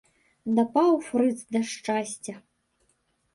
[0.59, 2.35] Дапаў фрыц да шчасця!